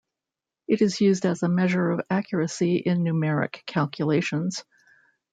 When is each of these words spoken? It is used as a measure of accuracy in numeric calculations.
It 0.67 0.81
is 0.81 0.99
used 0.99 1.27
as 1.27 1.43
a 1.43 1.47
measure 1.47 1.91
of 1.91 2.01
accuracy 2.09 2.77
in 2.77 3.03
numeric 3.03 3.63
calculations. 3.67 4.65